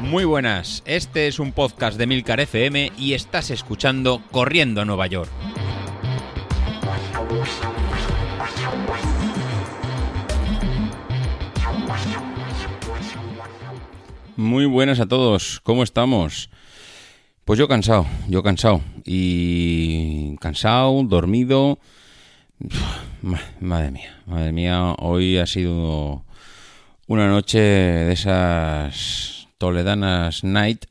[0.00, 5.06] Muy buenas, este es un podcast de Milcar FM y estás escuchando Corriendo a Nueva
[5.06, 5.30] York.
[14.36, 16.50] Muy buenas a todos, ¿cómo estamos?
[17.46, 18.80] Pues yo cansado, yo cansado.
[19.04, 21.78] Y cansado, dormido.
[23.60, 26.25] Madre mía, madre mía, hoy ha sido
[27.06, 30.86] una noche de esas toledanas night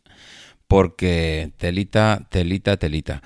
[0.68, 3.22] porque telita, telita, telita.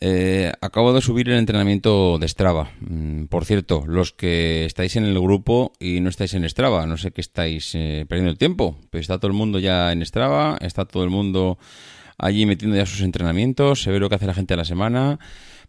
[0.00, 2.70] Eh, acabo de subir el entrenamiento de Strava.
[2.80, 6.96] Mm, por cierto, los que estáis en el grupo y no estáis en Strava, no
[6.98, 8.76] sé qué estáis eh, perdiendo el tiempo.
[8.90, 11.58] Pero está todo el mundo ya en Strava, está todo el mundo
[12.18, 15.18] allí metiendo ya sus entrenamientos, se ve lo que hace la gente a la semana.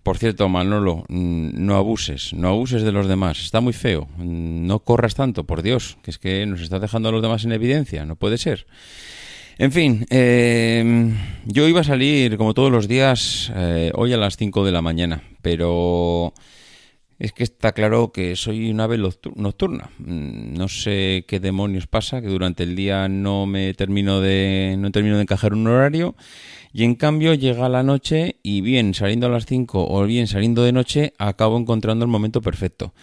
[0.05, 4.07] Por cierto, Manolo, mm, no abuses, no abuses de los demás, está muy feo.
[4.17, 7.43] Mm, no corras tanto, por Dios, que es que nos está dejando a los demás
[7.43, 8.67] en evidencia, no puede ser.
[9.57, 14.37] En fin, em, yo iba a salir como todos los días eh, hoy a las
[14.37, 16.35] 5 de la mañana, pero
[17.17, 19.89] es que está claro que soy una ave nocturna.
[19.99, 24.91] Mm, no sé qué demonios pasa, que durante el día no me termino de no
[24.91, 26.15] termino de encajar un horario
[26.73, 30.63] y en cambio llega la noche y bien saliendo a las 5 o bien saliendo
[30.63, 32.93] de noche acabo encontrando el momento perfecto.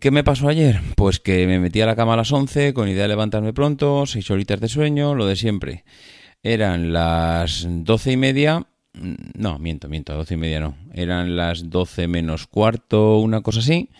[0.00, 0.80] ¿Qué me pasó ayer?
[0.96, 4.06] Pues que me metí a la cama a las 11 con idea de levantarme pronto,
[4.06, 5.84] 6 horitas de sueño, lo de siempre.
[6.42, 11.70] Eran las doce y media, mm, no, miento, miento, doce y media no, eran las
[11.70, 13.90] 12 menos cuarto, una cosa así,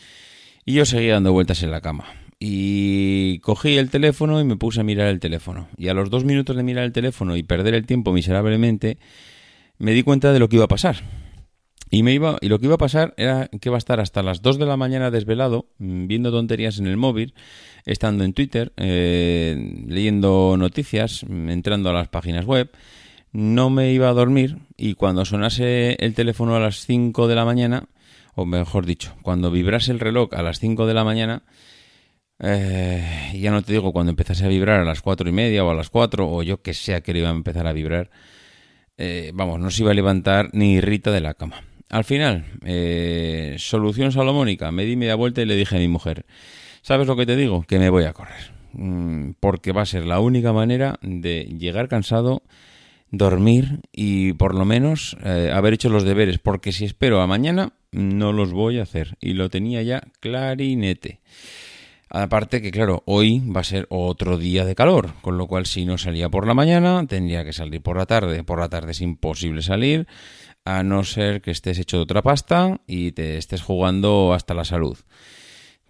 [0.64, 2.04] y yo seguía dando vueltas en la cama.
[2.38, 5.68] Y cogí el teléfono y me puse a mirar el teléfono.
[5.78, 8.98] Y a los dos minutos de mirar el teléfono y perder el tiempo miserablemente,
[9.78, 10.96] me di cuenta de lo que iba a pasar.
[11.90, 14.22] Y, me iba, y lo que iba a pasar era que iba a estar hasta
[14.22, 17.34] las 2 de la mañana desvelado, mm, viendo tonterías en el móvil,
[17.84, 22.70] estando en Twitter, eh, leyendo noticias, mm, entrando a las páginas web.
[23.34, 27.44] No me iba a dormir y cuando sonase el teléfono a las 5 de la
[27.44, 27.88] mañana,
[28.36, 31.42] o mejor dicho, cuando vibrase el reloj a las 5 de la mañana,
[32.38, 35.70] eh, ya no te digo cuando empezase a vibrar a las 4 y media o
[35.70, 38.08] a las 4, o yo que sea que iba a empezar a vibrar,
[38.96, 41.64] eh, vamos, no se iba a levantar ni Rita de la cama.
[41.90, 46.24] Al final, eh, solución salomónica, me di media vuelta y le dije a mi mujer,
[46.82, 47.64] ¿sabes lo que te digo?
[47.64, 48.52] Que me voy a correr.
[48.74, 52.44] Mm, porque va a ser la única manera de llegar cansado,
[53.10, 56.38] dormir y por lo menos eh, haber hecho los deberes.
[56.38, 59.16] Porque si espero a mañana, no los voy a hacer.
[59.20, 61.20] Y lo tenía ya clarinete.
[62.10, 65.84] Aparte que, claro, hoy va a ser otro día de calor, con lo cual si
[65.84, 68.44] no salía por la mañana, tendría que salir por la tarde.
[68.44, 70.06] Por la tarde es imposible salir
[70.64, 74.64] a no ser que estés hecho de otra pasta y te estés jugando hasta la
[74.64, 74.96] salud.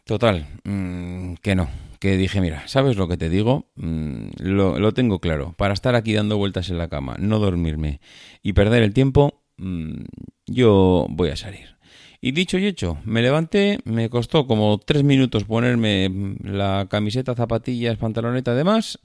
[0.04, 3.70] Total, mm, que no, que dije, mira, ¿sabes lo que te digo?
[3.76, 8.00] Mm, lo, tengo claro, para estar aquí dando vueltas en la cama, no dormirme
[8.42, 10.04] y perder el tiempo, mm,
[10.46, 11.76] yo voy a salir.
[12.20, 17.96] Y dicho y hecho, me levanté, me costó como tres minutos ponerme la camiseta, zapatillas,
[17.96, 18.98] pantaloneta, además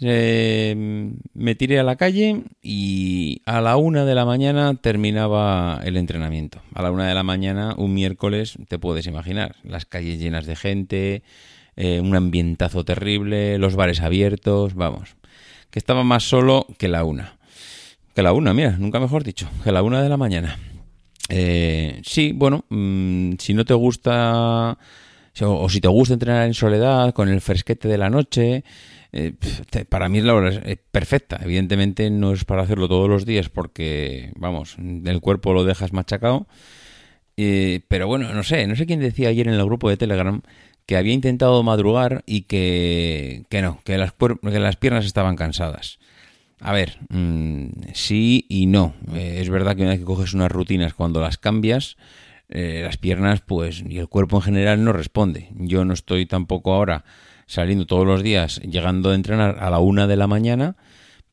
[0.00, 6.60] me tiré a la calle y a la una de la mañana terminaba el entrenamiento.
[6.74, 10.56] A la una de la mañana, un miércoles, te puedes imaginar, las calles llenas de
[10.56, 11.22] gente,
[11.76, 15.16] eh, un ambientazo terrible, los bares abiertos, vamos,
[15.70, 17.36] que estaba más solo que la una.
[18.14, 20.58] Que la una, mira, nunca mejor dicho, que la una de la mañana.
[21.28, 24.78] Eh, sí, bueno, mm, si no te gusta,
[25.42, 28.64] o si te gusta entrenar en soledad, con el fresquete de la noche,
[29.12, 29.32] eh,
[29.88, 30.60] para mí la hora
[30.90, 31.40] perfecta.
[31.42, 36.46] Evidentemente no es para hacerlo todos los días porque, vamos, el cuerpo lo dejas machacado.
[37.36, 40.42] pero bueno, no sé, no sé quién decía ayer en el grupo de Telegram
[40.88, 45.98] que había intentado madrugar y que, que no, que las, que las piernas estaban cansadas.
[46.60, 48.94] A ver, mm, sí y no.
[49.14, 51.98] Eh, es verdad que una vez que coges unas rutinas, cuando las cambias,
[52.48, 55.48] eh, las piernas, pues, y el cuerpo en general no responde.
[55.54, 57.04] Yo no estoy tampoco ahora
[57.46, 60.76] saliendo todos los días, llegando a entrenar a la una de la mañana,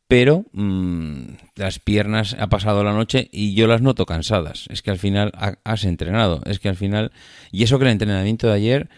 [0.08, 1.24] pero mm,
[1.56, 4.66] las piernas ha pasado la noche y yo las noto cansadas.
[4.70, 5.32] Es que al final
[5.64, 7.12] has entrenado, es que al final,
[7.52, 8.90] y eso que el entrenamiento de ayer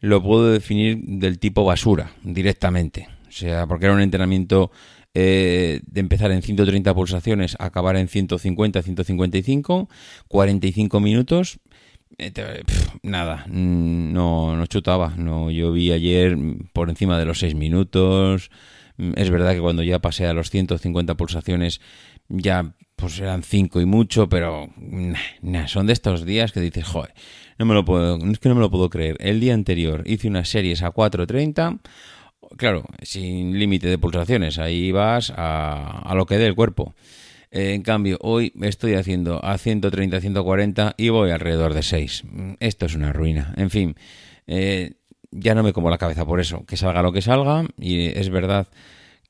[0.00, 3.08] lo puedo definir del tipo basura, directamente.
[3.28, 4.70] O sea, porque era un entrenamiento
[5.14, 9.88] eh, de empezar en 130 pulsaciones, acabar en 150, 155,
[10.28, 11.60] 45 minutos
[12.18, 12.62] eh,
[13.02, 15.14] nada, mm, no, no chutaba.
[15.16, 16.36] No, yo vi ayer
[16.72, 18.50] por encima de los 6 minutos.
[18.96, 21.80] Mm, es verdad que cuando ya pasé a los 150 pulsaciones
[22.28, 24.68] ya pues eran 5 y mucho, pero
[25.66, 27.12] son de estos días que dices, joder,
[27.58, 29.16] No me lo puedo, es que no me lo puedo creer.
[29.20, 31.80] El día anterior hice unas series a 4.30,
[32.56, 36.94] claro, sin límite de pulsaciones, ahí vas a, a lo que dé el cuerpo.
[37.56, 42.24] En cambio, hoy estoy haciendo a 130, 140 y voy alrededor de 6.
[42.58, 43.54] Esto es una ruina.
[43.56, 43.94] En fin,
[44.48, 44.94] eh,
[45.30, 46.66] ya no me como la cabeza por eso.
[46.66, 47.64] Que salga lo que salga.
[47.78, 48.66] Y es verdad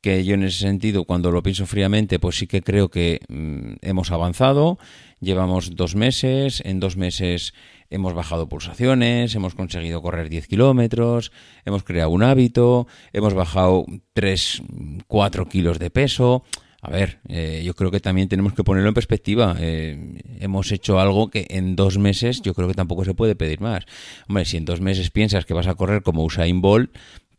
[0.04, 3.76] que yo en ese sentido, cuando lo pienso fríamente, pues sí que creo que mm,
[3.80, 4.78] hemos avanzado.
[5.18, 6.60] Llevamos dos meses.
[6.66, 7.54] En dos meses
[7.88, 11.32] hemos bajado pulsaciones, hemos conseguido correr 10 kilómetros,
[11.64, 14.62] hemos creado un hábito, hemos bajado 3,
[15.06, 16.44] 4 kilos de peso.
[16.82, 19.56] A ver, eh, yo creo que también tenemos que ponerlo en perspectiva.
[19.58, 23.62] Eh, hemos hecho algo que en dos meses yo creo que tampoco se puede pedir
[23.62, 23.86] más.
[24.28, 26.94] Hombre, si en dos meses piensas que vas a correr como Usain Bolt,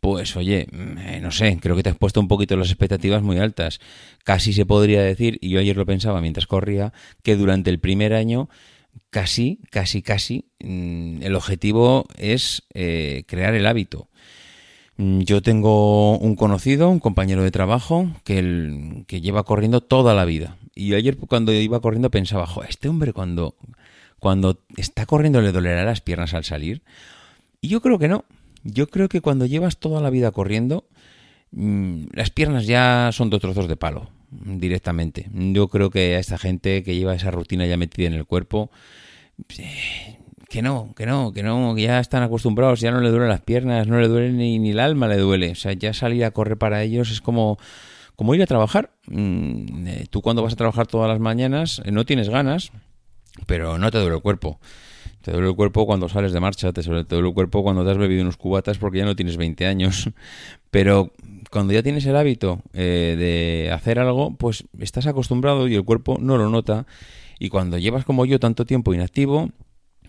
[0.06, 3.22] pues oye, mm, eh, no sé, creo que te has puesto un poquito las expectativas
[3.22, 3.80] muy altas.
[4.22, 6.92] Casi se podría decir, y yo ayer lo pensaba mientras corría,
[7.24, 8.48] que durante el primer año
[9.10, 12.62] casi, casi, casi, mm, el objetivo es
[13.26, 14.08] crear el hábito.
[14.96, 20.24] Mm, yo tengo un conocido, un compañero de trabajo, que, que lleva corriendo toda la
[20.24, 20.56] vida.
[20.72, 23.56] Y ayer cuando iba corriendo pensaba, jo, este hombre cuando,
[24.20, 26.84] cuando está corriendo le dolerá las piernas al salir.
[27.60, 28.24] Y yo creo que no.
[28.66, 30.88] Yo creo que cuando llevas toda la vida corriendo,
[31.52, 35.28] mm, las piernas ya son dos trozos de palo, directamente.
[35.32, 38.70] Yo creo que a esta gente que lleva esa rutina ya metida en el cuerpo,
[39.58, 40.18] eh,
[40.48, 43.40] que no, que no, que no, que ya están acostumbrados, ya no le duelen las
[43.40, 45.52] piernas, no le duele ni, ni el alma le duele.
[45.52, 47.58] O sea, ya salir a correr para ellos es como,
[48.16, 48.90] como ir a trabajar.
[49.06, 52.72] Mm, eh, tú cuando vas a trabajar todas las mañanas eh, no tienes ganas,
[53.46, 54.58] pero no te duele el cuerpo.
[55.26, 57.98] Te duele el cuerpo cuando sales de marcha, te duele, el cuerpo cuando te has
[57.98, 60.08] bebido unos cubatas porque ya no tienes 20 años.
[60.70, 61.14] Pero
[61.50, 66.16] cuando ya tienes el hábito eh, de hacer algo, pues estás acostumbrado y el cuerpo
[66.20, 66.86] no lo nota.
[67.40, 69.50] Y cuando llevas como yo tanto tiempo inactivo,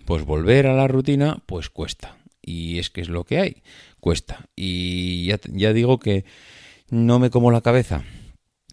[0.06, 2.16] pues volver a la rutina, pues cuesta.
[2.44, 3.64] Y es que es lo que hay,
[4.00, 4.46] cuesta.
[4.56, 6.26] Y ya, ya digo que
[6.92, 8.04] no me como la cabeza.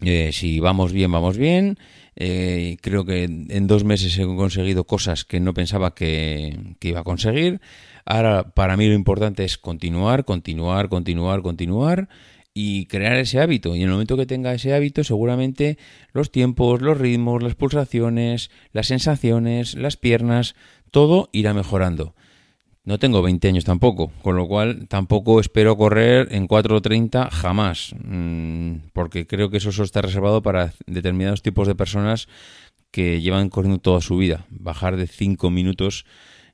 [0.01, 1.77] Eh, si vamos bien, vamos bien.
[2.17, 7.01] Eh, creo que en dos meses he conseguido cosas que no pensaba que, que, iba
[7.01, 7.61] a conseguir.
[8.05, 12.07] Ahora, para mí lo importante es continuar, continuar, continuar, continuar
[12.53, 13.75] y crear ese hábito.
[13.75, 15.77] Y en el momento que tenga ese hábito, seguramente
[16.13, 20.55] los tiempos, los ritmos, las pulsaciones, las sensaciones, las piernas,
[20.89, 22.15] todo irá mejorando.
[22.85, 28.91] No tengo 20 años tampoco, con lo cual tampoco espero correr en 4.30 jamás, mm,
[28.93, 32.27] porque creo que eso solo está reservado para determinados tipos de personas
[32.91, 34.45] que llevan corriendo toda su vida.
[34.51, 36.05] Bajar de 5 minutos,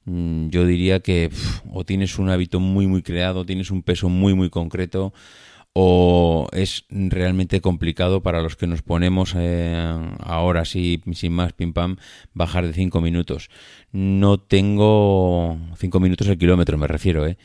[0.06, 1.30] mm, yo diría que
[1.70, 5.14] o tienes un hábito muy muy creado, tienes un peso muy muy concreto,
[5.74, 11.74] o es realmente complicado para los que nos ponemos eh, ahora sí, sin más pim
[11.74, 11.98] pam,
[12.34, 13.50] bajar de 5 minutos.
[13.92, 17.38] No tengo 5 minutos el kilómetro, me refiero, ¿eh?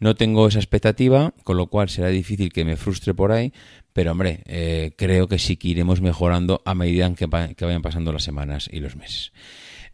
[0.00, 3.52] No tengo esa expectativa, con lo cual será difícil que me frustre por ahí,
[3.92, 7.26] pero hombre, eh, creo que sí que iremos mejorando a medida que,
[7.56, 9.32] que vayan pasando las semanas y los meses.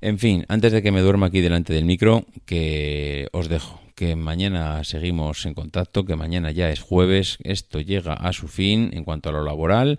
[0.02, 4.17] En fin, antes de que me duerma aquí delante del micro, que os dejo que
[4.17, 9.05] mañana seguimos en contacto, que mañana ya es jueves, esto llega a su fin en
[9.05, 9.99] cuanto a lo laboral.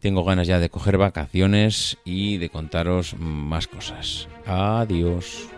[0.00, 4.28] Tengo ganas ya de coger vacaciones y de contaros más cosas.
[4.46, 5.53] Adiós.